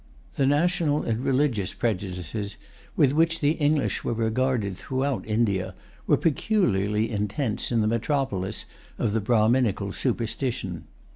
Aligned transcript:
The 0.35 0.47
national 0.47 1.03
and 1.03 1.23
religious 1.23 1.75
prejudices 1.75 2.57
with 2.95 3.13
which 3.13 3.39
the 3.39 3.51
English 3.51 4.03
were 4.03 4.15
regarded 4.15 4.75
throughout 4.75 5.27
India 5.27 5.75
were 6.07 6.17
peculiarly 6.17 7.11
intense 7.11 7.71
in 7.71 7.81
the 7.81 7.87
metropolis 7.87 8.65
of 8.97 9.13
the 9.13 9.21
Brahminical 9.21 9.91
superstition. 9.93 10.85